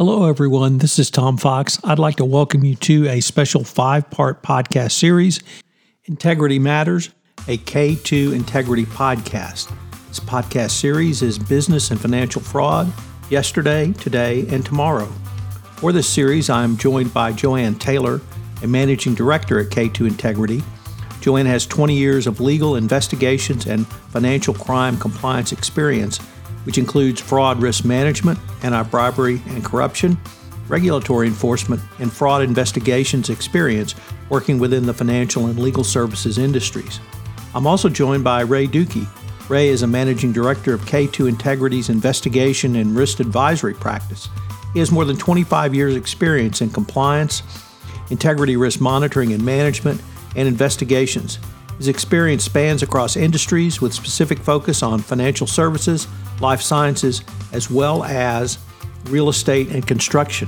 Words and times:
Hello, 0.00 0.24
everyone. 0.24 0.78
This 0.78 0.98
is 0.98 1.10
Tom 1.10 1.36
Fox. 1.36 1.78
I'd 1.84 1.98
like 1.98 2.16
to 2.16 2.24
welcome 2.24 2.64
you 2.64 2.74
to 2.76 3.06
a 3.08 3.20
special 3.20 3.64
five 3.64 4.08
part 4.08 4.42
podcast 4.42 4.92
series, 4.92 5.42
Integrity 6.06 6.58
Matters, 6.58 7.10
a 7.48 7.58
K2 7.58 8.32
Integrity 8.32 8.86
podcast. 8.86 9.70
This 10.08 10.18
podcast 10.18 10.70
series 10.70 11.20
is 11.20 11.38
business 11.38 11.90
and 11.90 12.00
financial 12.00 12.40
fraud, 12.40 12.90
yesterday, 13.28 13.92
today, 13.92 14.46
and 14.48 14.64
tomorrow. 14.64 15.04
For 15.76 15.92
this 15.92 16.08
series, 16.08 16.48
I'm 16.48 16.78
joined 16.78 17.12
by 17.12 17.32
Joanne 17.32 17.74
Taylor, 17.74 18.22
a 18.62 18.66
managing 18.66 19.14
director 19.14 19.60
at 19.60 19.66
K2 19.66 20.08
Integrity. 20.08 20.62
Joanne 21.20 21.44
has 21.44 21.66
20 21.66 21.94
years 21.94 22.26
of 22.26 22.40
legal 22.40 22.76
investigations 22.76 23.66
and 23.66 23.86
financial 23.86 24.54
crime 24.54 24.96
compliance 24.96 25.52
experience 25.52 26.20
which 26.64 26.78
includes 26.78 27.20
fraud 27.20 27.60
risk 27.60 27.84
management, 27.84 28.38
anti 28.62 28.82
bribery 28.84 29.40
and 29.48 29.64
corruption, 29.64 30.18
regulatory 30.68 31.26
enforcement, 31.26 31.80
and 31.98 32.12
fraud 32.12 32.42
investigations 32.42 33.28
experience 33.28 33.94
working 34.28 34.58
within 34.58 34.86
the 34.86 34.94
financial 34.94 35.46
and 35.46 35.58
legal 35.58 35.84
services 35.84 36.38
industries. 36.38 37.00
I'm 37.54 37.66
also 37.66 37.88
joined 37.88 38.22
by 38.22 38.42
Ray 38.42 38.66
Dukey. 38.66 39.06
Ray 39.48 39.68
is 39.68 39.82
a 39.82 39.86
managing 39.86 40.32
director 40.32 40.72
of 40.72 40.82
K2 40.82 41.28
Integrity's 41.28 41.88
investigation 41.88 42.76
and 42.76 42.94
risk 42.94 43.18
advisory 43.18 43.74
practice. 43.74 44.28
He 44.72 44.78
has 44.78 44.92
more 44.92 45.04
than 45.04 45.16
25 45.16 45.74
years' 45.74 45.96
experience 45.96 46.60
in 46.60 46.70
compliance, 46.70 47.42
integrity 48.10 48.56
risk 48.56 48.80
monitoring 48.80 49.32
and 49.32 49.44
management, 49.44 50.00
and 50.36 50.46
investigations. 50.46 51.40
His 51.80 51.88
experience 51.88 52.44
spans 52.44 52.82
across 52.82 53.16
industries 53.16 53.80
with 53.80 53.94
specific 53.94 54.38
focus 54.38 54.82
on 54.82 54.98
financial 54.98 55.46
services, 55.46 56.06
life 56.38 56.60
sciences, 56.60 57.22
as 57.52 57.70
well 57.70 58.04
as 58.04 58.58
real 59.06 59.30
estate 59.30 59.70
and 59.70 59.86
construction. 59.86 60.46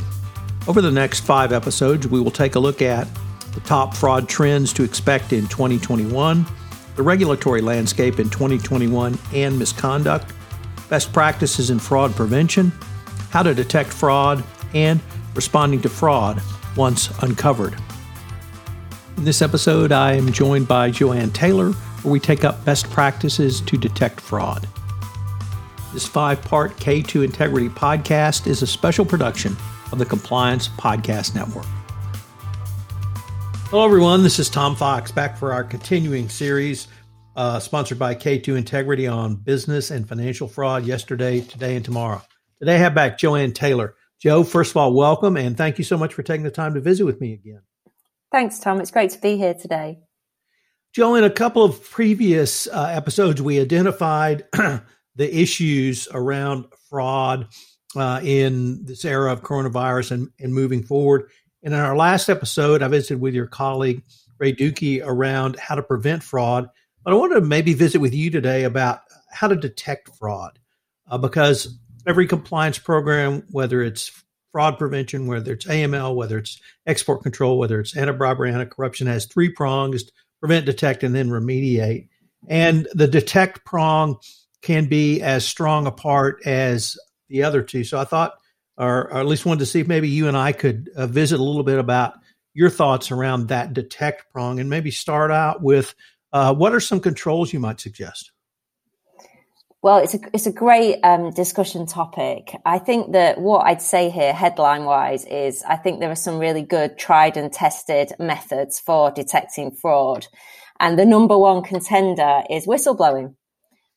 Over 0.68 0.82
the 0.82 0.90
next 0.90 1.20
five 1.20 1.50
episodes, 1.50 2.06
we 2.06 2.20
will 2.20 2.30
take 2.30 2.54
a 2.54 2.58
look 2.58 2.82
at 2.82 3.08
the 3.54 3.60
top 3.60 3.96
fraud 3.96 4.28
trends 4.28 4.74
to 4.74 4.84
expect 4.84 5.32
in 5.32 5.46
2021, 5.46 6.44
the 6.96 7.02
regulatory 7.02 7.62
landscape 7.62 8.20
in 8.20 8.28
2021 8.28 9.18
and 9.32 9.58
misconduct, 9.58 10.34
best 10.90 11.14
practices 11.14 11.70
in 11.70 11.78
fraud 11.78 12.14
prevention, 12.14 12.70
how 13.30 13.42
to 13.42 13.54
detect 13.54 13.90
fraud, 13.90 14.44
and 14.74 15.00
responding 15.34 15.80
to 15.80 15.88
fraud 15.88 16.42
once 16.76 17.08
uncovered. 17.22 17.74
In 19.16 19.24
this 19.24 19.42
episode, 19.42 19.92
I 19.92 20.14
am 20.14 20.32
joined 20.32 20.66
by 20.66 20.90
Joanne 20.90 21.30
Taylor, 21.30 21.72
where 21.72 22.12
we 22.12 22.18
take 22.18 22.44
up 22.44 22.64
best 22.64 22.90
practices 22.90 23.60
to 23.60 23.76
detect 23.76 24.20
fraud. 24.20 24.66
This 25.92 26.06
five 26.06 26.42
part 26.42 26.76
K2 26.78 27.24
Integrity 27.24 27.68
podcast 27.68 28.46
is 28.46 28.62
a 28.62 28.66
special 28.66 29.04
production 29.04 29.56
of 29.92 29.98
the 29.98 30.06
Compliance 30.06 30.68
Podcast 30.68 31.34
Network. 31.34 31.66
Hello, 33.68 33.84
everyone. 33.84 34.22
This 34.22 34.38
is 34.38 34.50
Tom 34.50 34.74
Fox 34.74 35.12
back 35.12 35.36
for 35.36 35.52
our 35.52 35.62
continuing 35.62 36.28
series 36.28 36.88
uh, 37.36 37.60
sponsored 37.60 37.98
by 37.98 38.14
K2 38.14 38.56
Integrity 38.56 39.06
on 39.06 39.36
business 39.36 39.90
and 39.90 40.08
financial 40.08 40.48
fraud 40.48 40.84
yesterday, 40.84 41.40
today, 41.40 41.76
and 41.76 41.84
tomorrow. 41.84 42.22
Today, 42.58 42.74
I 42.74 42.78
have 42.78 42.94
back 42.94 43.18
Joanne 43.18 43.52
Taylor. 43.52 43.94
Joe, 44.18 44.44
first 44.44 44.70
of 44.70 44.76
all, 44.76 44.92
welcome 44.92 45.36
and 45.36 45.56
thank 45.56 45.78
you 45.78 45.84
so 45.84 45.98
much 45.98 46.14
for 46.14 46.22
taking 46.22 46.44
the 46.44 46.50
time 46.50 46.74
to 46.74 46.80
visit 46.80 47.04
with 47.04 47.20
me 47.20 47.32
again. 47.32 47.62
Thanks, 48.32 48.58
Tom. 48.58 48.80
It's 48.80 48.90
great 48.90 49.10
to 49.10 49.20
be 49.20 49.36
here 49.36 49.52
today. 49.52 49.98
Joe, 50.94 51.14
in 51.14 51.24
a 51.24 51.30
couple 51.30 51.64
of 51.64 51.84
previous 51.90 52.66
uh, 52.66 52.86
episodes, 52.90 53.42
we 53.42 53.60
identified 53.60 54.44
the 54.52 54.82
issues 55.18 56.08
around 56.12 56.64
fraud 56.88 57.48
uh, 57.94 58.20
in 58.24 58.84
this 58.86 59.04
era 59.04 59.30
of 59.30 59.42
coronavirus 59.42 60.12
and, 60.12 60.28
and 60.40 60.54
moving 60.54 60.82
forward. 60.82 61.30
And 61.62 61.74
in 61.74 61.80
our 61.80 61.94
last 61.94 62.30
episode, 62.30 62.82
I 62.82 62.88
visited 62.88 63.20
with 63.20 63.34
your 63.34 63.46
colleague, 63.46 64.02
Ray 64.38 64.54
Dukey, 64.54 65.02
around 65.04 65.58
how 65.58 65.74
to 65.74 65.82
prevent 65.82 66.22
fraud. 66.22 66.68
But 67.04 67.12
I 67.12 67.16
want 67.16 67.34
to 67.34 67.40
maybe 67.42 67.74
visit 67.74 68.00
with 68.00 68.14
you 68.14 68.30
today 68.30 68.64
about 68.64 69.00
how 69.30 69.48
to 69.48 69.56
detect 69.56 70.16
fraud 70.16 70.58
uh, 71.06 71.18
because 71.18 71.78
every 72.06 72.26
compliance 72.26 72.78
program, 72.78 73.44
whether 73.50 73.82
it's 73.82 74.10
fraud 74.52 74.78
prevention, 74.78 75.26
whether 75.26 75.52
it's 75.52 75.66
AML, 75.66 76.14
whether 76.14 76.38
it's 76.38 76.60
export 76.86 77.22
control, 77.22 77.58
whether 77.58 77.80
it's 77.80 77.96
anti 77.96 78.12
bribery, 78.12 78.52
anti 78.52 78.66
corruption, 78.66 79.06
has 79.06 79.26
three 79.26 79.50
prongs 79.50 80.04
prevent, 80.42 80.66
detect, 80.66 81.04
and 81.04 81.14
then 81.14 81.30
remediate. 81.30 82.08
And 82.48 82.88
the 82.92 83.06
detect 83.06 83.64
prong 83.64 84.16
can 84.60 84.86
be 84.86 85.22
as 85.22 85.46
strong 85.46 85.86
a 85.86 85.92
part 85.92 86.44
as 86.44 86.98
the 87.28 87.44
other 87.44 87.62
two. 87.62 87.84
So 87.84 87.98
I 87.98 88.04
thought, 88.04 88.34
or, 88.76 89.04
or 89.04 89.18
at 89.18 89.26
least 89.26 89.46
wanted 89.46 89.60
to 89.60 89.66
see 89.66 89.80
if 89.80 89.86
maybe 89.86 90.08
you 90.08 90.26
and 90.26 90.36
I 90.36 90.50
could 90.50 90.90
uh, 90.96 91.06
visit 91.06 91.38
a 91.38 91.42
little 91.44 91.62
bit 91.62 91.78
about 91.78 92.14
your 92.54 92.70
thoughts 92.70 93.12
around 93.12 93.48
that 93.48 93.72
detect 93.72 94.32
prong 94.32 94.58
and 94.58 94.68
maybe 94.68 94.90
start 94.90 95.30
out 95.30 95.62
with 95.62 95.94
uh, 96.32 96.52
what 96.52 96.74
are 96.74 96.80
some 96.80 96.98
controls 96.98 97.52
you 97.52 97.60
might 97.60 97.78
suggest? 97.78 98.31
Well, 99.82 99.98
it's 99.98 100.14
a 100.14 100.20
it's 100.32 100.46
a 100.46 100.52
great 100.52 101.00
um, 101.02 101.32
discussion 101.32 101.86
topic. 101.86 102.54
I 102.64 102.78
think 102.78 103.14
that 103.14 103.40
what 103.40 103.66
I'd 103.66 103.82
say 103.82 104.10
here, 104.10 104.32
headline 104.32 104.84
wise, 104.84 105.24
is 105.24 105.64
I 105.64 105.74
think 105.74 105.98
there 105.98 106.10
are 106.10 106.14
some 106.14 106.38
really 106.38 106.62
good 106.62 106.96
tried 106.96 107.36
and 107.36 107.52
tested 107.52 108.12
methods 108.20 108.78
for 108.78 109.10
detecting 109.10 109.72
fraud, 109.72 110.28
and 110.78 110.96
the 110.96 111.04
number 111.04 111.36
one 111.36 111.64
contender 111.64 112.44
is 112.48 112.64
whistleblowing 112.64 113.34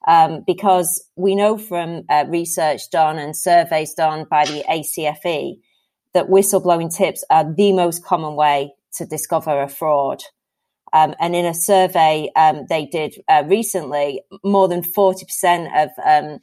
um, 0.07 0.43
because 0.47 1.07
we 1.15 1.35
know 1.35 1.55
from 1.55 2.01
uh, 2.09 2.25
research 2.29 2.89
done 2.91 3.19
and 3.19 3.37
surveys 3.37 3.93
done 3.93 4.25
by 4.27 4.45
the 4.45 4.63
ACFE 4.67 5.59
that 6.15 6.29
whistleblowing 6.29 6.95
tips 6.95 7.23
are 7.29 7.53
the 7.53 7.73
most 7.73 8.03
common 8.03 8.35
way 8.35 8.73
to 8.95 9.05
discover 9.05 9.61
a 9.61 9.69
fraud. 9.69 10.23
Um, 10.95 11.13
and 11.19 11.35
in 11.35 11.45
a 11.45 11.53
survey 11.53 12.29
um, 12.37 12.65
they 12.69 12.85
did 12.85 13.15
uh, 13.27 13.43
recently, 13.45 14.21
more 14.45 14.69
than 14.69 14.81
40% 14.81 15.83
of 15.83 15.89
um, 16.05 16.39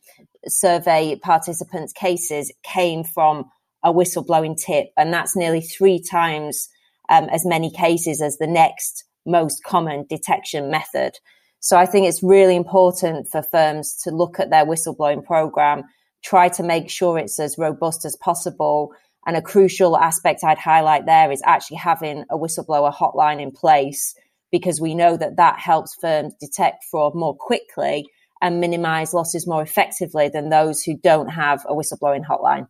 survey 0.46 1.16
participants' 1.16 1.94
cases 1.94 2.52
came 2.62 3.02
from 3.02 3.46
a 3.82 3.90
whistleblowing 3.90 4.60
tip. 4.62 4.88
And 4.98 5.10
that's 5.10 5.34
nearly 5.34 5.62
three 5.62 6.02
times 6.02 6.68
um, 7.08 7.30
as 7.30 7.46
many 7.46 7.70
cases 7.70 8.20
as 8.20 8.36
the 8.36 8.46
next 8.46 9.04
most 9.24 9.64
common 9.64 10.04
detection 10.10 10.70
method. 10.70 11.18
So 11.60 11.78
I 11.78 11.86
think 11.86 12.06
it's 12.06 12.22
really 12.22 12.56
important 12.56 13.28
for 13.28 13.42
firms 13.42 13.96
to 14.02 14.10
look 14.10 14.38
at 14.38 14.50
their 14.50 14.66
whistleblowing 14.66 15.24
program, 15.24 15.84
try 16.22 16.50
to 16.50 16.62
make 16.62 16.90
sure 16.90 17.16
it's 17.16 17.40
as 17.40 17.56
robust 17.56 18.04
as 18.04 18.16
possible. 18.16 18.92
And 19.26 19.34
a 19.34 19.42
crucial 19.42 19.96
aspect 19.96 20.44
I'd 20.44 20.58
highlight 20.58 21.06
there 21.06 21.30
is 21.30 21.40
actually 21.46 21.78
having 21.78 22.24
a 22.28 22.36
whistleblower 22.36 22.92
hotline 22.92 23.40
in 23.40 23.50
place 23.50 24.14
because 24.52 24.80
we 24.80 24.94
know 24.94 25.16
that 25.16 25.36
that 25.36 25.58
helps 25.58 25.96
firms 26.00 26.34
detect 26.38 26.84
fraud 26.90 27.14
more 27.14 27.34
quickly 27.34 28.06
and 28.40 28.60
minimize 28.60 29.14
losses 29.14 29.46
more 29.46 29.62
effectively 29.62 30.28
than 30.28 30.50
those 30.50 30.82
who 30.82 30.96
don't 30.96 31.28
have 31.28 31.64
a 31.66 31.74
whistleblowing 31.74 32.24
hotline. 32.24 32.68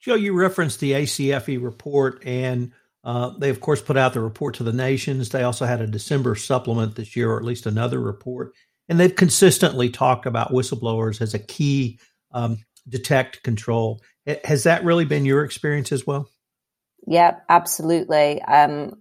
Joe, 0.00 0.14
you 0.14 0.32
referenced 0.32 0.80
the 0.80 0.92
ACFE 0.92 1.62
report 1.62 2.22
and 2.24 2.72
uh, 3.02 3.30
they, 3.38 3.50
of 3.50 3.60
course, 3.60 3.82
put 3.82 3.96
out 3.96 4.12
the 4.12 4.20
report 4.20 4.54
to 4.54 4.62
the 4.62 4.72
nations. 4.72 5.30
They 5.30 5.42
also 5.42 5.64
had 5.64 5.80
a 5.80 5.86
December 5.86 6.34
supplement 6.34 6.96
this 6.96 7.16
year, 7.16 7.30
or 7.30 7.38
at 7.38 7.44
least 7.44 7.66
another 7.66 7.98
report. 7.98 8.52
And 8.88 9.00
they've 9.00 9.14
consistently 9.14 9.88
talked 9.88 10.26
about 10.26 10.52
whistleblowers 10.52 11.20
as 11.20 11.32
a 11.32 11.38
key 11.38 11.98
um, 12.32 12.58
detect 12.88 13.42
control. 13.42 14.02
Has 14.44 14.64
that 14.64 14.84
really 14.84 15.06
been 15.06 15.24
your 15.24 15.44
experience 15.44 15.92
as 15.92 16.06
well? 16.06 16.28
Yeah, 17.06 17.36
absolutely. 17.48 18.42
Um, 18.42 18.98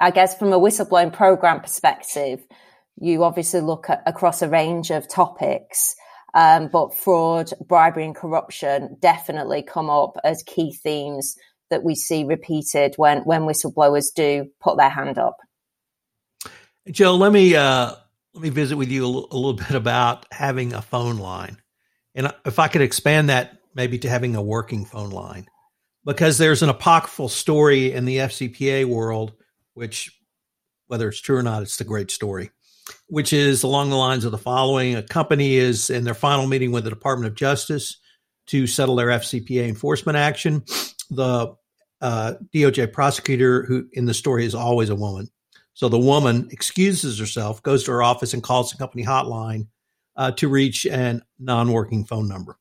I 0.00 0.10
guess 0.10 0.36
from 0.36 0.52
a 0.52 0.58
whistleblowing 0.58 1.12
program 1.12 1.60
perspective, 1.60 2.40
you 3.00 3.24
obviously 3.24 3.60
look 3.60 3.90
at 3.90 4.02
across 4.06 4.42
a 4.42 4.48
range 4.48 4.90
of 4.90 5.08
topics, 5.08 5.94
um, 6.34 6.68
but 6.68 6.94
fraud, 6.94 7.50
bribery, 7.66 8.04
and 8.04 8.16
corruption 8.16 8.96
definitely 9.00 9.62
come 9.62 9.90
up 9.90 10.16
as 10.24 10.42
key 10.42 10.72
themes 10.72 11.36
that 11.70 11.82
we 11.82 11.94
see 11.94 12.24
repeated 12.24 12.94
when 12.96 13.18
when 13.20 13.42
whistleblowers 13.42 14.12
do 14.14 14.48
put 14.60 14.76
their 14.76 14.90
hand 14.90 15.18
up. 15.18 15.38
Joe, 16.90 17.16
let 17.16 17.32
me 17.32 17.54
uh, 17.54 17.92
let 18.34 18.42
me 18.42 18.50
visit 18.50 18.76
with 18.76 18.90
you 18.90 19.04
a, 19.04 19.08
l- 19.08 19.28
a 19.30 19.36
little 19.36 19.52
bit 19.54 19.72
about 19.74 20.26
having 20.32 20.72
a 20.72 20.82
phone 20.82 21.18
line, 21.18 21.58
and 22.14 22.32
if 22.44 22.58
I 22.58 22.68
could 22.68 22.82
expand 22.82 23.28
that 23.28 23.58
maybe 23.74 23.98
to 24.00 24.08
having 24.08 24.36
a 24.36 24.42
working 24.42 24.84
phone 24.84 25.10
line, 25.10 25.46
because 26.04 26.38
there's 26.38 26.62
an 26.62 26.68
apocryphal 26.68 27.28
story 27.28 27.92
in 27.92 28.04
the 28.04 28.18
FCPA 28.18 28.84
world, 28.84 29.32
which 29.74 30.18
whether 30.86 31.08
it's 31.08 31.20
true 31.20 31.36
or 31.36 31.42
not, 31.42 31.62
it's 31.62 31.80
a 31.80 31.84
great 31.84 32.10
story, 32.10 32.50
which 33.06 33.32
is 33.32 33.62
along 33.62 33.90
the 33.90 33.96
lines 33.96 34.24
of 34.24 34.32
the 34.32 34.38
following: 34.38 34.94
a 34.94 35.02
company 35.02 35.56
is 35.56 35.90
in 35.90 36.04
their 36.04 36.14
final 36.14 36.46
meeting 36.46 36.72
with 36.72 36.84
the 36.84 36.90
Department 36.90 37.30
of 37.30 37.34
Justice 37.34 37.98
to 38.46 38.66
settle 38.66 38.96
their 38.96 39.08
FCPA 39.08 39.68
enforcement 39.68 40.16
action. 40.16 40.64
The 41.10 41.54
uh, 42.00 42.34
DOJ 42.52 42.92
prosecutor, 42.92 43.64
who 43.64 43.86
in 43.92 44.06
the 44.06 44.14
story 44.14 44.44
is 44.44 44.54
always 44.54 44.90
a 44.90 44.96
woman. 44.96 45.28
So 45.74 45.88
the 45.88 45.98
woman 45.98 46.48
excuses 46.50 47.18
herself, 47.18 47.62
goes 47.62 47.84
to 47.84 47.92
her 47.92 48.02
office, 48.02 48.34
and 48.34 48.42
calls 48.42 48.70
the 48.70 48.78
company 48.78 49.04
hotline 49.04 49.68
uh, 50.16 50.32
to 50.32 50.48
reach 50.48 50.84
a 50.84 51.22
non 51.38 51.72
working 51.72 52.04
phone 52.04 52.28
number. 52.28 52.58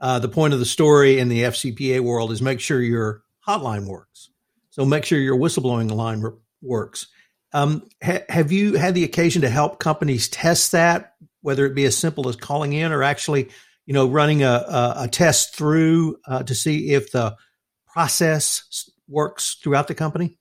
Uh, 0.00 0.18
the 0.18 0.28
point 0.28 0.54
of 0.54 0.58
the 0.58 0.66
story 0.66 1.18
in 1.18 1.28
the 1.28 1.42
FCPA 1.42 2.00
world 2.00 2.32
is 2.32 2.40
make 2.40 2.60
sure 2.60 2.80
your 2.80 3.22
hotline 3.46 3.86
works. 3.86 4.30
So 4.70 4.84
make 4.84 5.04
sure 5.04 5.18
your 5.18 5.36
whistleblowing 5.36 5.90
line 5.90 6.20
re- 6.20 6.32
works. 6.62 7.06
Um, 7.52 7.88
ha- 8.02 8.24
have 8.28 8.52
you 8.52 8.74
had 8.74 8.94
the 8.94 9.04
occasion 9.04 9.42
to 9.42 9.48
help 9.48 9.78
companies 9.78 10.28
test 10.28 10.72
that, 10.72 11.14
whether 11.42 11.66
it 11.66 11.74
be 11.74 11.84
as 11.84 11.96
simple 11.96 12.28
as 12.28 12.36
calling 12.36 12.72
in 12.72 12.92
or 12.92 13.02
actually, 13.02 13.50
you 13.86 13.94
know, 13.94 14.06
running 14.08 14.42
a, 14.42 14.46
a, 14.46 14.94
a 14.98 15.08
test 15.08 15.54
through 15.54 16.16
uh, 16.26 16.42
to 16.44 16.54
see 16.54 16.92
if 16.92 17.12
the 17.12 17.36
process 17.92 18.88
works 19.08 19.58
throughout 19.62 19.88
the 19.88 19.94
company? 19.94 20.38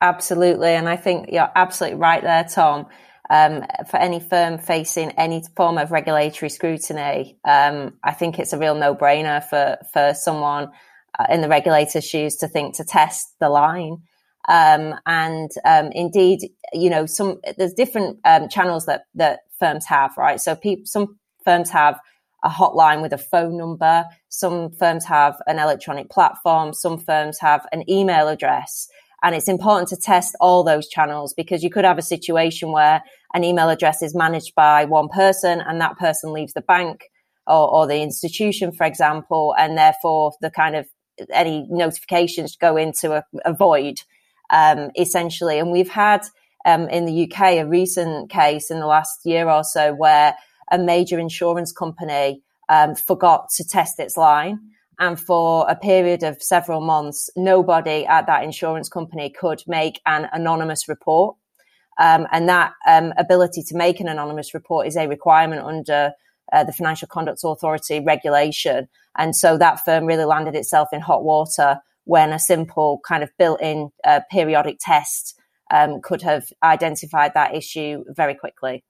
Absolutely. 0.00 0.70
And 0.70 0.88
I 0.88 0.96
think 0.96 1.30
you're 1.30 1.50
absolutely 1.54 1.98
right 1.98 2.22
there, 2.22 2.44
Tom. 2.44 2.86
Um, 3.28 3.64
for 3.90 3.96
any 3.96 4.20
firm 4.20 4.58
facing 4.58 5.10
any 5.12 5.42
form 5.56 5.78
of 5.78 5.90
regulatory 5.90 6.48
scrutiny, 6.48 7.38
um, 7.44 7.94
I 8.04 8.12
think 8.12 8.38
it's 8.38 8.52
a 8.52 8.58
real 8.58 8.74
no 8.76 8.94
brainer 8.94 9.42
for, 9.42 9.78
for 9.92 10.14
someone 10.14 10.70
uh, 11.18 11.26
in 11.30 11.40
the 11.40 11.48
regulator's 11.48 12.04
shoes 12.04 12.36
to 12.36 12.48
think 12.48 12.76
to 12.76 12.84
test 12.84 13.34
the 13.40 13.48
line. 13.48 14.02
Um, 14.48 14.94
and 15.06 15.50
um, 15.64 15.90
indeed, 15.92 16.50
you 16.72 16.88
know, 16.88 17.06
some 17.06 17.40
there's 17.56 17.72
different 17.72 18.20
um, 18.24 18.48
channels 18.48 18.86
that 18.86 19.06
that 19.16 19.40
firms 19.58 19.86
have, 19.86 20.16
right? 20.16 20.40
So 20.40 20.54
pe- 20.54 20.84
some 20.84 21.18
firms 21.44 21.70
have 21.70 21.98
a 22.44 22.48
hotline 22.48 23.02
with 23.02 23.12
a 23.12 23.18
phone 23.18 23.56
number. 23.56 24.04
Some 24.28 24.70
firms 24.70 25.04
have 25.06 25.36
an 25.46 25.58
electronic 25.58 26.10
platform. 26.10 26.74
Some 26.74 26.98
firms 26.98 27.38
have 27.40 27.66
an 27.72 27.90
email 27.90 28.28
address. 28.28 28.88
And 29.26 29.34
it's 29.34 29.48
important 29.48 29.88
to 29.88 29.96
test 29.96 30.36
all 30.40 30.62
those 30.62 30.86
channels 30.86 31.34
because 31.34 31.64
you 31.64 31.68
could 31.68 31.84
have 31.84 31.98
a 31.98 32.02
situation 32.02 32.70
where 32.70 33.02
an 33.34 33.42
email 33.42 33.68
address 33.68 34.00
is 34.00 34.14
managed 34.14 34.54
by 34.54 34.84
one 34.84 35.08
person 35.08 35.60
and 35.60 35.80
that 35.80 35.98
person 35.98 36.32
leaves 36.32 36.52
the 36.52 36.60
bank 36.60 37.10
or, 37.44 37.68
or 37.68 37.88
the 37.88 38.00
institution, 38.02 38.70
for 38.70 38.86
example, 38.86 39.52
and 39.58 39.76
therefore 39.76 40.34
the 40.40 40.48
kind 40.48 40.76
of 40.76 40.86
any 41.32 41.66
notifications 41.68 42.54
go 42.54 42.76
into 42.76 43.14
a, 43.14 43.24
a 43.44 43.52
void, 43.52 44.00
um, 44.50 44.92
essentially. 44.96 45.58
And 45.58 45.72
we've 45.72 45.90
had 45.90 46.24
um, 46.64 46.88
in 46.88 47.04
the 47.04 47.28
UK 47.28 47.54
a 47.54 47.64
recent 47.64 48.30
case 48.30 48.70
in 48.70 48.78
the 48.78 48.86
last 48.86 49.26
year 49.26 49.50
or 49.50 49.64
so 49.64 49.92
where 49.92 50.36
a 50.70 50.78
major 50.78 51.18
insurance 51.18 51.72
company 51.72 52.42
um, 52.68 52.94
forgot 52.94 53.48
to 53.56 53.64
test 53.64 53.98
its 53.98 54.16
line 54.16 54.60
and 54.98 55.20
for 55.20 55.68
a 55.68 55.76
period 55.76 56.22
of 56.22 56.42
several 56.42 56.80
months, 56.80 57.28
nobody 57.36 58.06
at 58.06 58.26
that 58.26 58.44
insurance 58.44 58.88
company 58.88 59.30
could 59.30 59.62
make 59.66 60.00
an 60.06 60.28
anonymous 60.32 60.88
report. 60.88 61.36
Um, 61.98 62.26
and 62.32 62.48
that 62.48 62.72
um, 62.86 63.12
ability 63.16 63.62
to 63.64 63.76
make 63.76 64.00
an 64.00 64.08
anonymous 64.08 64.54
report 64.54 64.86
is 64.86 64.96
a 64.96 65.06
requirement 65.06 65.62
under 65.62 66.12
uh, 66.52 66.64
the 66.64 66.72
Financial 66.72 67.08
Conduct 67.08 67.40
Authority 67.44 68.00
regulation. 68.00 68.88
And 69.16 69.34
so 69.34 69.58
that 69.58 69.80
firm 69.84 70.04
really 70.04 70.24
landed 70.24 70.54
itself 70.54 70.88
in 70.92 71.00
hot 71.00 71.24
water 71.24 71.80
when 72.04 72.32
a 72.32 72.38
simple 72.38 73.00
kind 73.06 73.22
of 73.22 73.30
built 73.38 73.60
in 73.60 73.90
uh, 74.04 74.20
periodic 74.30 74.78
test 74.80 75.38
um, 75.72 76.00
could 76.02 76.22
have 76.22 76.44
identified 76.62 77.32
that 77.34 77.54
issue 77.54 78.04
very 78.08 78.34
quickly. 78.34 78.84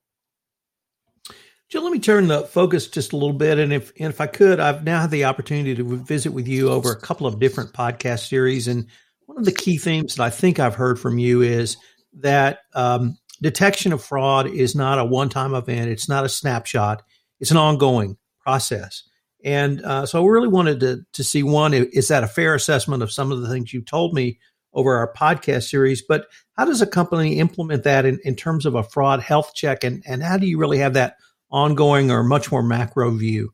Jill, 1.68 1.82
let 1.82 1.92
me 1.92 1.98
turn 1.98 2.28
the 2.28 2.42
focus 2.42 2.86
just 2.86 3.12
a 3.12 3.16
little 3.16 3.32
bit. 3.32 3.58
And 3.58 3.72
if, 3.72 3.92
and 3.98 4.08
if 4.08 4.20
I 4.20 4.28
could, 4.28 4.60
I've 4.60 4.84
now 4.84 5.00
had 5.00 5.10
the 5.10 5.24
opportunity 5.24 5.74
to 5.74 5.96
visit 5.96 6.32
with 6.32 6.46
you 6.46 6.70
over 6.70 6.92
a 6.92 7.00
couple 7.00 7.26
of 7.26 7.40
different 7.40 7.72
podcast 7.72 8.28
series. 8.28 8.68
And 8.68 8.86
one 9.26 9.38
of 9.38 9.44
the 9.44 9.52
key 9.52 9.76
themes 9.76 10.14
that 10.14 10.22
I 10.22 10.30
think 10.30 10.60
I've 10.60 10.76
heard 10.76 11.00
from 11.00 11.18
you 11.18 11.42
is 11.42 11.76
that 12.20 12.60
um, 12.74 13.18
detection 13.42 13.92
of 13.92 14.02
fraud 14.02 14.46
is 14.46 14.76
not 14.76 15.00
a 15.00 15.04
one 15.04 15.28
time 15.28 15.54
event, 15.54 15.90
it's 15.90 16.08
not 16.08 16.24
a 16.24 16.28
snapshot, 16.28 17.02
it's 17.40 17.50
an 17.50 17.56
ongoing 17.56 18.16
process. 18.40 19.02
And 19.44 19.84
uh, 19.84 20.06
so 20.06 20.22
I 20.22 20.28
really 20.28 20.48
wanted 20.48 20.80
to, 20.80 21.00
to 21.14 21.24
see 21.24 21.42
one, 21.42 21.74
is 21.74 22.08
that 22.08 22.24
a 22.24 22.28
fair 22.28 22.54
assessment 22.54 23.02
of 23.02 23.12
some 23.12 23.32
of 23.32 23.40
the 23.40 23.48
things 23.48 23.72
you've 23.72 23.86
told 23.86 24.14
me 24.14 24.38
over 24.72 24.96
our 24.96 25.12
podcast 25.12 25.64
series? 25.64 26.00
But 26.00 26.26
how 26.56 26.64
does 26.64 26.80
a 26.80 26.86
company 26.86 27.38
implement 27.38 27.82
that 27.84 28.06
in, 28.06 28.20
in 28.24 28.36
terms 28.36 28.66
of 28.66 28.76
a 28.76 28.84
fraud 28.84 29.20
health 29.20 29.52
check? 29.54 29.82
And, 29.82 30.02
and 30.06 30.22
how 30.22 30.36
do 30.36 30.46
you 30.46 30.58
really 30.58 30.78
have 30.78 30.94
that 30.94 31.16
ongoing 31.50 32.10
or 32.10 32.22
much 32.22 32.50
more 32.50 32.62
macro 32.62 33.10
view? 33.10 33.52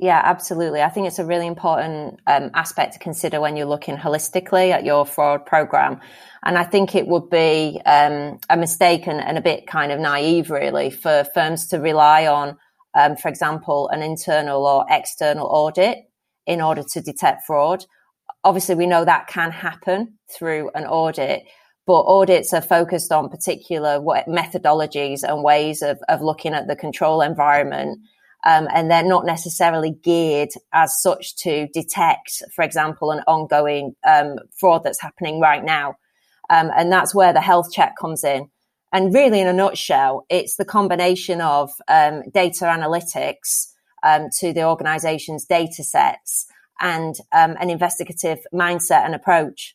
Yeah, 0.00 0.20
absolutely. 0.22 0.80
I 0.80 0.90
think 0.90 1.08
it's 1.08 1.18
a 1.18 1.24
really 1.24 1.48
important 1.48 2.20
um, 2.26 2.50
aspect 2.54 2.92
to 2.92 2.98
consider 3.00 3.40
when 3.40 3.56
you're 3.56 3.66
looking 3.66 3.96
holistically 3.96 4.70
at 4.70 4.84
your 4.84 5.04
fraud 5.04 5.44
program. 5.44 6.00
And 6.44 6.56
I 6.56 6.62
think 6.62 6.94
it 6.94 7.08
would 7.08 7.28
be 7.30 7.80
um, 7.84 8.38
a 8.48 8.56
mistake 8.56 9.08
and, 9.08 9.20
and, 9.20 9.36
a 9.36 9.40
bit 9.40 9.66
kind 9.66 9.90
of 9.90 9.98
naive, 9.98 10.50
really, 10.50 10.90
for 10.90 11.26
firms 11.34 11.66
to 11.68 11.78
rely 11.78 12.28
on, 12.28 12.56
um, 12.96 13.16
for 13.16 13.28
example, 13.28 13.88
an 13.88 14.02
internal 14.02 14.64
or 14.64 14.86
external 14.88 15.48
audit 15.48 15.98
in 16.46 16.60
order 16.60 16.84
to 16.92 17.00
detect 17.00 17.44
fraud. 17.44 17.84
Obviously, 18.44 18.76
we 18.76 18.86
know 18.86 19.04
that 19.04 19.26
can 19.26 19.50
happen 19.50 20.18
through 20.32 20.70
an 20.76 20.84
audit, 20.84 21.42
but 21.88 22.02
audits 22.02 22.52
are 22.52 22.60
focused 22.60 23.10
on 23.10 23.30
particular 23.30 23.98
methodologies 24.28 25.22
and 25.22 25.42
ways 25.42 25.80
of, 25.80 25.98
of 26.10 26.20
looking 26.20 26.52
at 26.52 26.68
the 26.68 26.76
control 26.76 27.22
environment. 27.22 27.98
Um, 28.44 28.68
and 28.74 28.90
they're 28.90 29.02
not 29.02 29.24
necessarily 29.24 29.92
geared 30.02 30.50
as 30.74 31.00
such 31.00 31.34
to 31.36 31.66
detect, 31.72 32.42
for 32.54 32.62
example, 32.62 33.10
an 33.10 33.24
ongoing 33.26 33.96
um, 34.06 34.36
fraud 34.60 34.84
that's 34.84 35.00
happening 35.00 35.40
right 35.40 35.64
now. 35.64 35.96
Um, 36.50 36.70
and 36.76 36.92
that's 36.92 37.14
where 37.14 37.32
the 37.32 37.40
health 37.40 37.72
check 37.72 37.94
comes 37.98 38.22
in. 38.22 38.50
And 38.92 39.14
really, 39.14 39.40
in 39.40 39.48
a 39.48 39.52
nutshell, 39.54 40.26
it's 40.28 40.56
the 40.56 40.66
combination 40.66 41.40
of 41.40 41.70
um, 41.88 42.22
data 42.34 42.66
analytics 42.66 43.68
um, 44.02 44.28
to 44.40 44.52
the 44.52 44.64
organization's 44.64 45.46
data 45.46 45.82
sets 45.82 46.46
and 46.82 47.14
um, 47.32 47.56
an 47.58 47.70
investigative 47.70 48.40
mindset 48.52 49.06
and 49.06 49.14
approach 49.14 49.74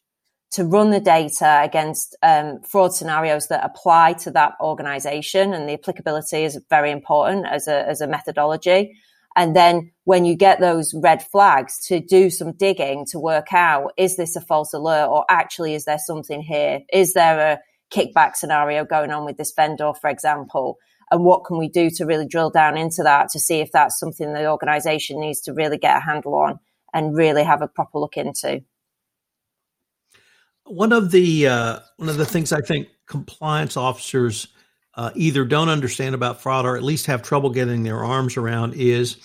to 0.53 0.63
run 0.63 0.91
the 0.91 0.99
data 0.99 1.61
against 1.63 2.15
um, 2.21 2.61
fraud 2.61 2.93
scenarios 2.93 3.47
that 3.47 3.65
apply 3.65 4.13
to 4.13 4.31
that 4.31 4.53
organization. 4.61 5.53
And 5.53 5.67
the 5.67 5.73
applicability 5.73 6.43
is 6.43 6.59
very 6.69 6.91
important 6.91 7.47
as 7.47 7.67
a, 7.67 7.87
as 7.87 8.01
a 8.01 8.07
methodology. 8.07 8.95
And 9.35 9.55
then 9.55 9.91
when 10.03 10.25
you 10.25 10.35
get 10.35 10.59
those 10.59 10.93
red 10.93 11.23
flags 11.23 11.83
to 11.87 11.99
do 11.99 12.29
some 12.29 12.51
digging 12.51 13.05
to 13.07 13.19
work 13.19 13.51
out, 13.51 13.93
is 13.97 14.15
this 14.15 14.35
a 14.35 14.41
false 14.41 14.73
alert 14.73 15.07
or 15.07 15.25
actually 15.27 15.73
is 15.73 15.85
there 15.85 15.97
something 15.97 16.41
here? 16.41 16.81
Is 16.93 17.13
there 17.13 17.39
a 17.39 17.59
kickback 17.95 18.35
scenario 18.35 18.85
going 18.85 19.09
on 19.09 19.25
with 19.25 19.37
this 19.37 19.53
vendor, 19.55 19.91
for 19.99 20.09
example? 20.09 20.77
And 21.09 21.23
what 21.23 21.45
can 21.45 21.57
we 21.57 21.67
do 21.67 21.89
to 21.91 22.05
really 22.05 22.27
drill 22.27 22.51
down 22.51 22.77
into 22.77 23.01
that 23.01 23.29
to 23.29 23.39
see 23.39 23.59
if 23.59 23.71
that's 23.71 23.99
something 23.99 24.33
the 24.33 24.49
organization 24.49 25.19
needs 25.19 25.41
to 25.41 25.53
really 25.53 25.79
get 25.79 25.97
a 25.97 25.99
handle 25.99 26.35
on 26.35 26.59
and 26.93 27.17
really 27.17 27.43
have 27.43 27.63
a 27.63 27.67
proper 27.67 27.97
look 27.97 28.17
into? 28.17 28.63
One 30.65 30.93
of 30.93 31.11
the 31.11 31.47
uh, 31.47 31.79
one 31.97 32.09
of 32.09 32.17
the 32.17 32.25
things 32.25 32.53
I 32.53 32.61
think 32.61 32.87
compliance 33.07 33.77
officers 33.77 34.47
uh, 34.95 35.11
either 35.15 35.45
don't 35.45 35.69
understand 35.69 36.15
about 36.15 36.41
fraud 36.41 36.65
or 36.65 36.77
at 36.77 36.83
least 36.83 37.07
have 37.07 37.21
trouble 37.21 37.49
getting 37.49 37.83
their 37.83 38.03
arms 38.03 38.37
around 38.37 38.73
is 38.75 39.17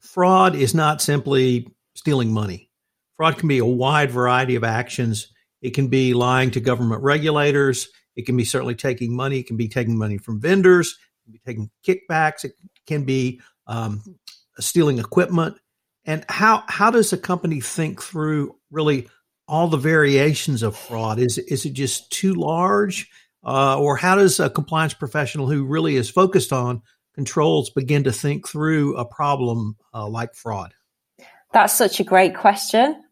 fraud 0.00 0.54
is 0.54 0.74
not 0.74 1.00
simply 1.00 1.68
stealing 1.94 2.32
money. 2.32 2.70
Fraud 3.16 3.38
can 3.38 3.48
be 3.48 3.58
a 3.58 3.66
wide 3.66 4.10
variety 4.10 4.56
of 4.56 4.64
actions. 4.64 5.28
It 5.60 5.74
can 5.74 5.88
be 5.88 6.14
lying 6.14 6.50
to 6.52 6.60
government 6.60 7.02
regulators. 7.02 7.88
It 8.16 8.26
can 8.26 8.36
be 8.36 8.44
certainly 8.44 8.74
taking 8.74 9.14
money. 9.14 9.40
It 9.40 9.46
can 9.46 9.56
be 9.56 9.68
taking 9.68 9.98
money 9.98 10.18
from 10.18 10.40
vendors. 10.40 10.98
It 10.98 11.24
can 11.24 11.32
be 11.32 11.40
taking 11.46 11.70
kickbacks. 11.86 12.44
It 12.44 12.52
can 12.86 13.04
be 13.04 13.40
um, 13.66 14.02
stealing 14.58 14.98
equipment. 14.98 15.56
And 16.06 16.24
how 16.28 16.64
how 16.66 16.90
does 16.90 17.12
a 17.12 17.18
company 17.18 17.60
think 17.60 18.02
through 18.02 18.56
really 18.70 19.08
all 19.50 19.66
the 19.66 19.76
variations 19.76 20.62
of 20.62 20.76
fraud? 20.76 21.18
Is 21.18 21.36
is 21.36 21.66
it 21.66 21.72
just 21.72 22.10
too 22.12 22.32
large, 22.34 23.10
uh, 23.44 23.78
or 23.78 23.96
how 23.96 24.14
does 24.14 24.38
a 24.38 24.48
compliance 24.48 24.94
professional 24.94 25.48
who 25.48 25.64
really 25.64 25.96
is 25.96 26.08
focused 26.08 26.52
on 26.52 26.82
controls 27.16 27.68
begin 27.70 28.04
to 28.04 28.12
think 28.12 28.48
through 28.48 28.96
a 28.96 29.04
problem 29.04 29.76
uh, 29.92 30.08
like 30.08 30.34
fraud? 30.34 30.72
That's 31.52 31.74
such 31.74 31.98
a 31.98 32.04
great 32.04 32.36
question. 32.36 33.02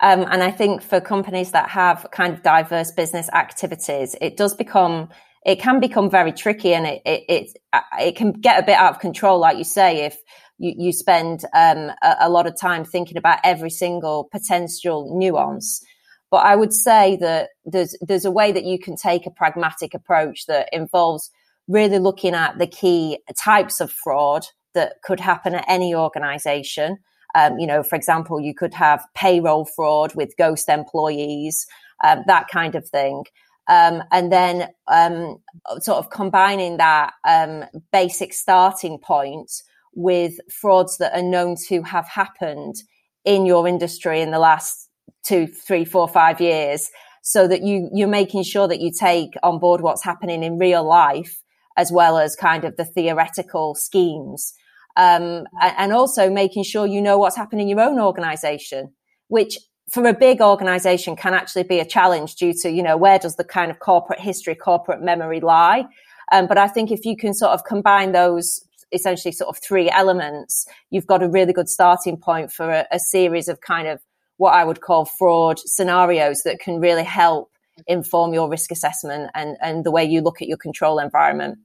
Um, 0.00 0.24
and 0.30 0.44
I 0.44 0.52
think 0.52 0.82
for 0.82 1.00
companies 1.00 1.50
that 1.50 1.68
have 1.70 2.06
kind 2.12 2.32
of 2.32 2.44
diverse 2.44 2.92
business 2.92 3.28
activities, 3.30 4.14
it 4.20 4.36
does 4.36 4.54
become 4.54 5.08
it 5.44 5.60
can 5.60 5.80
become 5.80 6.10
very 6.10 6.32
tricky 6.32 6.74
and 6.74 6.86
it, 6.86 7.02
it, 7.06 7.24
it, 7.28 7.58
it 7.98 8.16
can 8.16 8.32
get 8.32 8.62
a 8.62 8.66
bit 8.66 8.76
out 8.76 8.94
of 8.94 9.00
control, 9.00 9.38
like 9.38 9.56
you 9.56 9.64
say, 9.64 10.04
if 10.04 10.16
you, 10.58 10.74
you 10.76 10.92
spend 10.92 11.44
um, 11.54 11.90
a, 12.02 12.16
a, 12.20 12.30
lot 12.30 12.46
of 12.46 12.58
time 12.58 12.84
thinking 12.84 13.16
about 13.16 13.38
every 13.44 13.70
single 13.70 14.28
potential 14.30 15.16
nuance. 15.16 15.84
But 16.30 16.44
I 16.44 16.56
would 16.56 16.74
say 16.74 17.16
that 17.20 17.50
there's 17.64 17.96
there's 18.00 18.24
a 18.24 18.30
way 18.30 18.52
that 18.52 18.64
you 18.64 18.78
can 18.78 18.96
take 18.96 19.26
a 19.26 19.30
pragmatic 19.30 19.94
approach 19.94 20.46
that 20.46 20.68
involves 20.72 21.30
really 21.68 21.98
looking 21.98 22.34
at 22.34 22.58
the 22.58 22.66
key 22.66 23.18
types 23.36 23.80
of 23.80 23.90
fraud 23.92 24.46
that 24.74 24.94
could 25.02 25.20
happen 25.20 25.54
at 25.54 25.64
any 25.68 25.94
organization. 25.94 26.98
Um, 27.34 27.58
you 27.58 27.66
know, 27.66 27.82
for 27.82 27.96
example, 27.96 28.40
you 28.40 28.54
could 28.54 28.74
have 28.74 29.04
payroll 29.14 29.64
fraud 29.64 30.14
with 30.14 30.36
ghost 30.36 30.68
employees, 30.68 31.66
um, 32.02 32.24
that 32.26 32.48
kind 32.48 32.74
of 32.74 32.88
thing. 32.88 33.24
Um, 33.68 34.02
and 34.10 34.32
then 34.32 34.68
um, 34.86 35.42
sort 35.80 35.98
of 35.98 36.10
combining 36.10 36.78
that 36.78 37.12
um, 37.26 37.64
basic 37.92 38.32
starting 38.32 38.98
point 38.98 39.62
with 39.98 40.38
frauds 40.48 40.96
that 40.98 41.12
are 41.12 41.22
known 41.22 41.56
to 41.66 41.82
have 41.82 42.06
happened 42.08 42.76
in 43.24 43.44
your 43.44 43.66
industry 43.66 44.20
in 44.20 44.30
the 44.30 44.38
last 44.38 44.88
two, 45.26 45.48
three, 45.48 45.84
four, 45.84 46.06
five 46.06 46.40
years 46.40 46.88
so 47.22 47.48
that 47.48 47.62
you, 47.62 47.90
you're 47.92 48.06
making 48.06 48.44
sure 48.44 48.68
that 48.68 48.80
you 48.80 48.92
take 48.92 49.30
on 49.42 49.58
board 49.58 49.80
what's 49.80 50.04
happening 50.04 50.44
in 50.44 50.56
real 50.56 50.84
life 50.84 51.42
as 51.76 51.90
well 51.90 52.16
as 52.16 52.36
kind 52.36 52.64
of 52.64 52.76
the 52.76 52.84
theoretical 52.84 53.74
schemes. 53.74 54.54
Um, 54.96 55.46
and 55.60 55.92
also 55.92 56.30
making 56.30 56.62
sure 56.62 56.86
you 56.86 57.02
know 57.02 57.18
what's 57.18 57.36
happening 57.36 57.68
in 57.68 57.76
your 57.76 57.88
own 57.88 57.98
organization, 57.98 58.92
which 59.26 59.58
for 59.90 60.06
a 60.06 60.14
big 60.14 60.40
organization 60.40 61.16
can 61.16 61.34
actually 61.34 61.64
be 61.64 61.80
a 61.80 61.84
challenge 61.84 62.36
due 62.36 62.54
to, 62.62 62.70
you 62.70 62.84
know, 62.84 62.96
where 62.96 63.18
does 63.18 63.34
the 63.34 63.44
kind 63.44 63.72
of 63.72 63.80
corporate 63.80 64.20
history, 64.20 64.54
corporate 64.54 65.02
memory 65.02 65.40
lie? 65.40 65.86
Um, 66.30 66.46
but 66.46 66.56
I 66.56 66.68
think 66.68 66.92
if 66.92 67.04
you 67.04 67.16
can 67.16 67.34
sort 67.34 67.52
of 67.52 67.64
combine 67.64 68.12
those 68.12 68.60
essentially 68.92 69.32
sort 69.32 69.48
of 69.48 69.62
three 69.62 69.90
elements, 69.90 70.66
you've 70.90 71.06
got 71.06 71.22
a 71.22 71.28
really 71.28 71.52
good 71.52 71.68
starting 71.68 72.16
point 72.16 72.52
for 72.52 72.70
a, 72.70 72.86
a 72.90 72.98
series 72.98 73.48
of 73.48 73.60
kind 73.60 73.88
of 73.88 74.00
what 74.36 74.54
I 74.54 74.64
would 74.64 74.80
call 74.80 75.04
fraud 75.04 75.58
scenarios 75.58 76.42
that 76.42 76.60
can 76.60 76.80
really 76.80 77.04
help 77.04 77.50
inform 77.86 78.34
your 78.34 78.48
risk 78.48 78.70
assessment 78.70 79.30
and, 79.34 79.56
and 79.60 79.84
the 79.84 79.90
way 79.90 80.04
you 80.04 80.20
look 80.20 80.42
at 80.42 80.48
your 80.48 80.56
control 80.56 80.98
environment. 80.98 81.58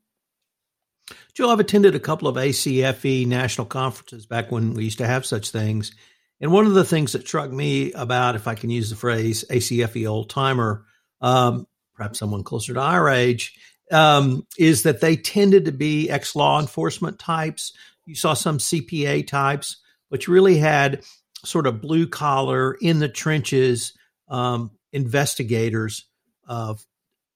Joe, 1.33 1.49
I've 1.49 1.59
attended 1.59 1.95
a 1.95 1.99
couple 1.99 2.27
of 2.27 2.35
ACFE 2.35 3.27
national 3.27 3.67
conferences 3.67 4.25
back 4.25 4.51
when 4.51 4.73
we 4.73 4.85
used 4.85 4.99
to 4.99 5.07
have 5.07 5.25
such 5.25 5.49
things. 5.49 5.93
And 6.39 6.51
one 6.51 6.65
of 6.65 6.73
the 6.73 6.83
things 6.83 7.13
that 7.13 7.25
struck 7.25 7.51
me 7.51 7.93
about, 7.93 8.35
if 8.35 8.47
I 8.47 8.55
can 8.55 8.69
use 8.69 8.89
the 8.89 8.95
phrase 8.95 9.43
ACFE 9.49 10.07
old 10.07 10.29
timer, 10.29 10.85
um, 11.21 11.67
perhaps 11.95 12.19
someone 12.19 12.43
closer 12.43 12.73
to 12.73 12.81
our 12.81 13.09
age, 13.09 13.57
um, 13.93 14.45
is 14.57 14.83
that 14.83 15.01
they 15.01 15.15
tended 15.15 15.65
to 15.65 15.71
be 15.71 16.09
ex 16.09 16.35
law 16.35 16.59
enforcement 16.59 17.19
types. 17.19 17.73
You 18.05 18.15
saw 18.15 18.33
some 18.33 18.57
CPA 18.57 19.27
types, 19.27 19.77
but 20.09 20.27
you 20.27 20.33
really 20.33 20.57
had 20.57 21.03
sort 21.45 21.67
of 21.67 21.81
blue 21.81 22.07
collar 22.07 22.73
in 22.73 22.99
the 22.99 23.09
trenches 23.09 23.93
um, 24.29 24.71
investigators 24.91 26.05
of, 26.47 26.85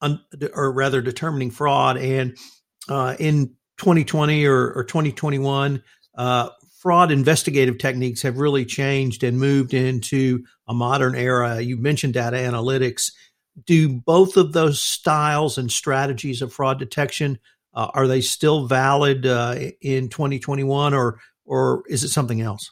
un, 0.01 0.19
or 0.53 0.71
rather, 0.71 1.01
determining 1.01 1.51
fraud. 1.51 1.97
And 1.97 2.37
uh, 2.89 3.15
in 3.19 3.55
2020 3.77 4.45
or, 4.45 4.71
or 4.73 4.83
2021, 4.83 5.83
uh, 6.17 6.49
fraud 6.79 7.11
investigative 7.11 7.77
techniques 7.77 8.21
have 8.21 8.37
really 8.37 8.65
changed 8.65 9.23
and 9.23 9.39
moved 9.39 9.73
into 9.73 10.45
a 10.67 10.73
modern 10.73 11.15
era. 11.15 11.59
You 11.59 11.77
mentioned 11.77 12.13
data 12.13 12.37
analytics. 12.37 13.11
Do 13.65 13.89
both 13.89 14.37
of 14.37 14.53
those 14.53 14.81
styles 14.81 15.57
and 15.57 15.71
strategies 15.71 16.41
of 16.41 16.53
fraud 16.53 16.79
detection 16.79 17.39
uh, 17.77 17.91
are 17.93 18.07
they 18.07 18.21
still 18.21 18.65
valid 18.65 19.27
uh, 19.27 19.55
in 19.81 20.09
2021, 20.09 20.95
or 20.95 21.19
or 21.45 21.83
is 21.87 22.03
it 22.03 22.09
something 22.09 22.41
else? 22.41 22.71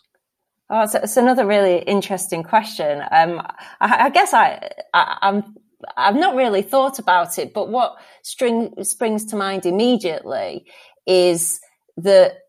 Oh, 0.72 0.82
it's, 0.82 1.16
another 1.16 1.46
really 1.46 1.78
interesting 1.78 2.42
question. 2.42 3.04
Um, 3.12 3.40
I, 3.80 4.06
I, 4.06 4.10
guess 4.10 4.34
I, 4.34 4.68
I 4.96 5.18
I'm 5.22 5.56
I've 5.96 6.16
not 6.16 6.36
really 6.36 6.64
thought 6.64 6.98
about 6.98 7.38
it, 7.38 7.54
but 7.54 7.70
what 7.70 7.98
string, 8.24 8.74
springs 8.84 9.26
to 9.26 9.36
mind 9.36 9.68
immediately 9.68 10.66
is 11.06 11.60
that 11.98 12.40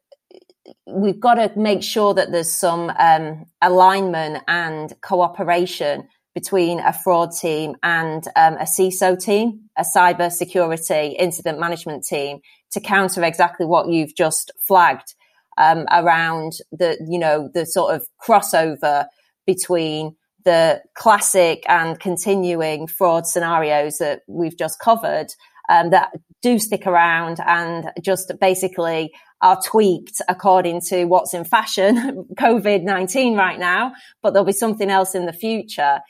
we've 0.86 1.20
got 1.20 1.34
to 1.34 1.52
make 1.58 1.82
sure 1.82 2.14
that 2.14 2.32
there's 2.32 2.54
some 2.54 2.90
um, 2.98 3.44
alignment 3.60 4.42
and 4.48 4.98
cooperation 5.02 6.08
between 6.36 6.80
a 6.80 6.92
fraud 6.92 7.30
team 7.32 7.76
and 7.82 8.28
um, 8.36 8.56
a 8.56 8.64
CISO 8.64 9.18
team, 9.18 9.58
a 9.78 9.82
cyber 9.82 10.30
security 10.30 11.16
incident 11.18 11.58
management 11.58 12.04
team, 12.04 12.40
to 12.72 12.78
counter 12.78 13.24
exactly 13.24 13.64
what 13.64 13.88
you've 13.88 14.14
just 14.14 14.52
flagged 14.68 15.14
um, 15.56 15.86
around 15.90 16.58
the, 16.70 16.98
you 17.08 17.18
know, 17.18 17.48
the 17.54 17.64
sort 17.64 17.94
of 17.94 18.06
crossover 18.22 19.06
between 19.46 20.14
the 20.44 20.82
classic 20.94 21.64
and 21.70 21.98
continuing 22.00 22.86
fraud 22.86 23.26
scenarios 23.26 23.96
that 23.96 24.20
we've 24.28 24.58
just 24.58 24.78
covered 24.78 25.28
um, 25.70 25.88
that 25.88 26.10
do 26.42 26.58
stick 26.58 26.86
around 26.86 27.38
and 27.46 27.90
just 28.02 28.30
basically 28.42 29.10
are 29.40 29.58
tweaked 29.64 30.20
according 30.28 30.82
to 30.82 31.06
what's 31.06 31.32
in 31.32 31.44
fashion, 31.44 32.26
COVID 32.38 32.82
19 32.82 33.36
right 33.38 33.58
now, 33.58 33.94
but 34.22 34.34
there'll 34.34 34.44
be 34.44 34.52
something 34.52 34.90
else 34.90 35.14
in 35.14 35.24
the 35.24 35.32
future. 35.32 36.00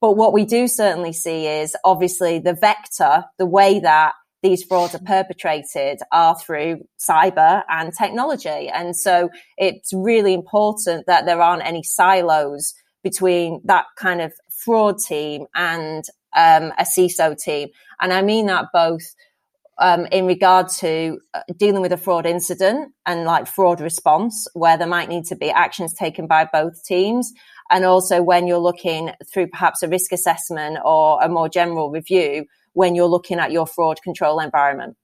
But 0.00 0.12
what 0.12 0.32
we 0.32 0.44
do 0.44 0.68
certainly 0.68 1.12
see 1.12 1.46
is 1.46 1.76
obviously 1.84 2.38
the 2.38 2.54
vector, 2.54 3.24
the 3.38 3.46
way 3.46 3.80
that 3.80 4.12
these 4.42 4.62
frauds 4.62 4.94
are 4.94 5.00
perpetrated 5.00 5.98
are 6.12 6.38
through 6.38 6.82
cyber 6.98 7.62
and 7.68 7.92
technology. 7.92 8.68
And 8.68 8.94
so 8.94 9.30
it's 9.56 9.92
really 9.92 10.34
important 10.34 11.06
that 11.06 11.26
there 11.26 11.40
aren't 11.40 11.64
any 11.64 11.82
silos 11.82 12.74
between 13.02 13.60
that 13.64 13.86
kind 13.96 14.20
of 14.20 14.32
fraud 14.50 14.98
team 14.98 15.46
and 15.54 16.04
um, 16.36 16.72
a 16.78 16.84
CISO 16.84 17.40
team. 17.40 17.68
And 18.00 18.12
I 18.12 18.22
mean 18.22 18.46
that 18.46 18.66
both 18.72 19.14
um, 19.78 20.06
in 20.06 20.26
regard 20.26 20.68
to 20.78 21.18
uh, 21.34 21.42
dealing 21.56 21.82
with 21.82 21.92
a 21.92 21.96
fraud 21.96 22.26
incident 22.26 22.92
and 23.04 23.24
like 23.24 23.46
fraud 23.46 23.80
response, 23.80 24.46
where 24.54 24.78
there 24.78 24.86
might 24.86 25.08
need 25.08 25.24
to 25.26 25.36
be 25.36 25.50
actions 25.50 25.92
taken 25.92 26.26
by 26.26 26.48
both 26.50 26.82
teams. 26.84 27.32
And 27.70 27.84
also 27.84 28.22
when 28.22 28.46
you're 28.46 28.58
looking 28.58 29.10
through 29.32 29.48
perhaps 29.48 29.82
a 29.82 29.88
risk 29.88 30.12
assessment 30.12 30.78
or 30.84 31.22
a 31.22 31.28
more 31.28 31.48
general 31.48 31.90
review, 31.90 32.46
when 32.72 32.94
you're 32.94 33.06
looking 33.06 33.38
at 33.38 33.52
your 33.52 33.66
fraud 33.66 34.00
control 34.02 34.38
environment. 34.38 34.96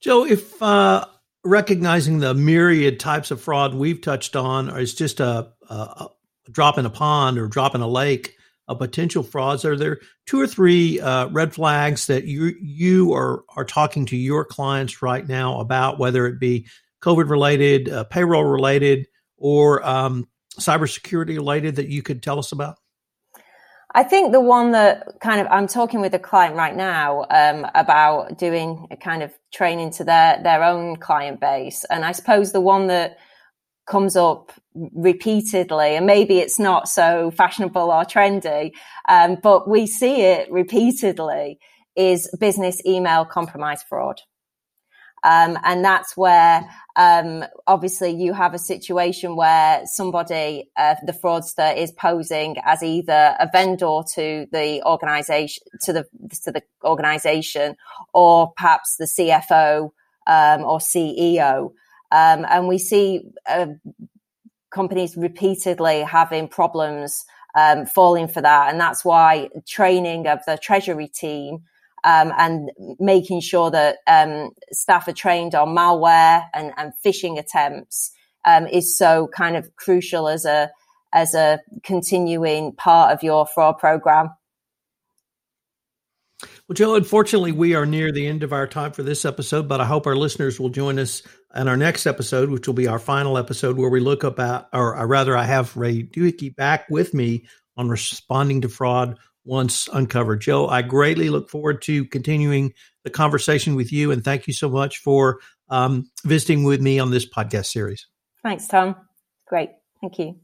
Joe, 0.00 0.24
if 0.24 0.62
uh, 0.62 1.04
recognizing 1.44 2.18
the 2.20 2.34
myriad 2.34 2.98
types 2.98 3.30
of 3.30 3.40
fraud 3.40 3.74
we've 3.74 4.00
touched 4.00 4.34
on 4.34 4.70
is 4.78 4.94
just 4.94 5.20
a, 5.20 5.52
a, 5.68 5.74
a 5.74 6.08
drop 6.50 6.78
in 6.78 6.86
a 6.86 6.90
pond 6.90 7.38
or 7.38 7.46
drop 7.46 7.74
in 7.74 7.82
a 7.82 7.88
lake, 7.88 8.34
of 8.68 8.78
potential 8.78 9.22
frauds? 9.22 9.64
Are 9.64 9.76
there 9.76 9.98
two 10.26 10.40
or 10.40 10.46
three 10.46 11.00
uh, 11.00 11.28
red 11.28 11.54
flags 11.54 12.06
that 12.06 12.24
you 12.24 12.54
you 12.60 13.14
are 13.14 13.42
are 13.56 13.64
talking 13.64 14.06
to 14.06 14.16
your 14.16 14.44
clients 14.44 15.02
right 15.02 15.26
now 15.26 15.60
about, 15.60 15.98
whether 15.98 16.26
it 16.26 16.38
be 16.38 16.68
COVID 17.02 17.30
related, 17.30 17.88
uh, 17.88 18.04
payroll 18.04 18.44
related, 18.44 19.06
or 19.36 19.84
um, 19.86 20.28
cybersecurity 20.58 21.36
related 21.36 21.76
that 21.76 21.88
you 21.88 22.02
could 22.02 22.22
tell 22.22 22.38
us 22.38 22.52
about? 22.52 22.76
I 23.94 24.02
think 24.02 24.32
the 24.32 24.40
one 24.40 24.72
that 24.72 25.18
kind 25.20 25.40
of 25.40 25.46
I'm 25.50 25.66
talking 25.66 26.00
with 26.00 26.12
a 26.14 26.18
client 26.18 26.54
right 26.54 26.76
now 26.76 27.24
um, 27.30 27.66
about 27.74 28.38
doing 28.38 28.86
a 28.90 28.96
kind 28.96 29.22
of 29.22 29.32
training 29.52 29.92
to 29.92 30.04
their 30.04 30.40
their 30.42 30.62
own 30.62 30.96
client 30.96 31.40
base, 31.40 31.84
and 31.90 32.04
I 32.04 32.12
suppose 32.12 32.52
the 32.52 32.60
one 32.60 32.88
that 32.88 33.18
comes 33.88 34.16
up 34.16 34.52
repeatedly 34.74 35.96
and 35.96 36.06
maybe 36.06 36.38
it's 36.38 36.58
not 36.58 36.88
so 36.88 37.30
fashionable 37.30 37.90
or 37.90 38.04
trendy 38.04 38.70
um, 39.08 39.36
but 39.42 39.68
we 39.68 39.86
see 39.86 40.20
it 40.20 40.50
repeatedly 40.52 41.58
is 41.96 42.30
business 42.38 42.84
email 42.86 43.24
compromise 43.24 43.82
fraud 43.82 44.20
um, 45.28 45.58
and 45.62 45.84
that's 45.84 46.16
where 46.16 46.68
um, 46.96 47.44
obviously 47.66 48.10
you 48.10 48.32
have 48.32 48.54
a 48.54 48.58
situation 48.58 49.36
where 49.36 49.82
somebody 49.86 50.70
uh, 50.76 50.94
the 51.04 51.12
fraudster 51.12 51.76
is 51.76 51.92
posing 51.92 52.56
as 52.64 52.82
either 52.82 53.36
a 53.38 53.48
vendor 53.52 54.00
to 54.14 54.46
the 54.50 54.82
organization 54.84 55.62
to 55.82 55.92
the 55.92 56.04
to 56.44 56.50
the 56.50 56.62
organization 56.84 57.76
or 58.12 58.52
perhaps 58.56 58.96
the 58.96 59.04
cfo 59.04 59.90
um, 60.26 60.64
or 60.64 60.78
ceo 60.78 61.72
um, 62.10 62.46
and 62.48 62.66
we 62.66 62.78
see 62.78 63.22
uh, 63.48 63.66
companies 64.70 65.16
repeatedly 65.16 66.00
having 66.02 66.48
problems 66.48 67.24
um, 67.54 67.86
falling 67.86 68.28
for 68.28 68.40
that. 68.40 68.70
And 68.70 68.80
that's 68.80 69.04
why 69.04 69.48
training 69.66 70.26
of 70.26 70.40
the 70.46 70.58
treasury 70.58 71.08
team 71.08 71.64
um, 72.04 72.32
and 72.36 72.70
making 72.98 73.40
sure 73.40 73.70
that 73.70 73.98
um, 74.06 74.50
staff 74.72 75.08
are 75.08 75.12
trained 75.12 75.54
on 75.54 75.68
malware 75.68 76.46
and, 76.54 76.72
and 76.76 76.92
phishing 77.04 77.38
attempts 77.38 78.10
um, 78.44 78.66
is 78.66 78.96
so 78.96 79.28
kind 79.34 79.56
of 79.56 79.74
crucial 79.76 80.28
as 80.28 80.44
a 80.44 80.70
as 81.12 81.34
a 81.34 81.58
continuing 81.82 82.72
part 82.72 83.12
of 83.12 83.22
your 83.22 83.46
fraud 83.46 83.78
program. 83.78 84.28
Well, 86.68 86.74
Joe, 86.74 86.94
unfortunately, 86.94 87.50
we 87.50 87.74
are 87.74 87.86
near 87.86 88.12
the 88.12 88.26
end 88.26 88.42
of 88.42 88.52
our 88.52 88.66
time 88.66 88.92
for 88.92 89.02
this 89.02 89.24
episode, 89.24 89.68
but 89.68 89.80
I 89.80 89.86
hope 89.86 90.06
our 90.06 90.14
listeners 90.14 90.60
will 90.60 90.68
join 90.68 90.98
us 90.98 91.22
in 91.56 91.66
our 91.66 91.78
next 91.78 92.06
episode, 92.06 92.50
which 92.50 92.66
will 92.66 92.74
be 92.74 92.86
our 92.86 92.98
final 92.98 93.38
episode, 93.38 93.78
where 93.78 93.88
we 93.88 94.00
look 94.00 94.22
about, 94.22 94.68
or 94.72 95.06
rather, 95.06 95.36
I 95.36 95.44
have 95.44 95.76
Ray 95.76 96.02
Dewey 96.02 96.50
back 96.50 96.86
with 96.90 97.14
me 97.14 97.46
on 97.76 97.88
responding 97.88 98.60
to 98.60 98.68
fraud 98.68 99.18
once 99.48 99.88
uncovered. 99.92 100.42
Joe, 100.42 100.68
I 100.68 100.82
greatly 100.82 101.30
look 101.30 101.48
forward 101.48 101.82
to 101.82 102.04
continuing 102.04 102.74
the 103.02 103.10
conversation 103.10 103.74
with 103.74 103.92
you, 103.92 104.12
and 104.12 104.22
thank 104.22 104.46
you 104.46 104.52
so 104.52 104.68
much 104.68 104.98
for 104.98 105.40
um, 105.70 106.10
visiting 106.24 106.64
with 106.64 106.80
me 106.80 106.98
on 106.98 107.10
this 107.10 107.28
podcast 107.28 107.66
series. 107.66 108.06
Thanks, 108.42 108.68
Tom. 108.68 108.94
Great. 109.48 109.70
Thank 110.00 110.18
you. 110.18 110.36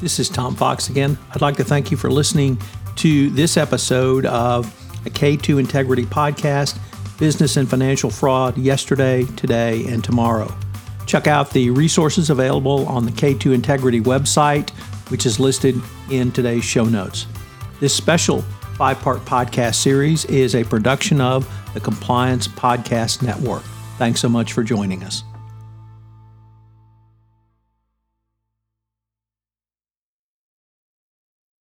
This 0.00 0.18
is 0.18 0.30
Tom 0.30 0.54
Fox 0.54 0.88
again. 0.88 1.18
I'd 1.32 1.42
like 1.42 1.56
to 1.56 1.64
thank 1.64 1.90
you 1.90 1.96
for 1.96 2.10
listening 2.10 2.58
to 2.96 3.28
this 3.30 3.56
episode 3.56 4.24
of 4.24 4.66
a 5.04 5.10
K2 5.10 5.58
Integrity 5.58 6.04
podcast. 6.04 6.78
business 7.18 7.58
and 7.58 7.68
financial 7.68 8.08
fraud 8.08 8.56
yesterday, 8.56 9.24
today, 9.36 9.84
and 9.88 10.02
tomorrow. 10.02 10.50
Check 11.04 11.26
out 11.26 11.50
the 11.50 11.68
resources 11.68 12.30
available 12.30 12.88
on 12.88 13.04
the 13.04 13.10
K2 13.10 13.52
Integrity 13.52 14.00
website, 14.00 14.70
which 15.10 15.26
is 15.26 15.38
listed 15.40 15.80
in 16.10 16.32
today's 16.32 16.64
show 16.64 16.84
notes. 16.84 17.26
This 17.80 17.94
special 17.94 18.42
five 18.76 18.98
part 19.00 19.20
podcast 19.24 19.74
series 19.76 20.24
is 20.26 20.54
a 20.54 20.64
production 20.64 21.20
of 21.20 21.48
the 21.74 21.80
Compliance 21.80 22.48
Podcast 22.48 23.22
Network. 23.22 23.62
Thanks 23.98 24.20
so 24.20 24.28
much 24.28 24.52
for 24.52 24.62
joining 24.62 25.04
us. 25.04 25.24